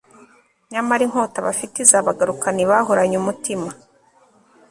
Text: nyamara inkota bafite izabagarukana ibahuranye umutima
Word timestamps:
nyamara 0.71 1.01
inkota 1.07 1.37
bafite 1.47 1.75
izabagarukana 1.79 2.59
ibahuranye 2.65 3.15
umutima 3.21 3.69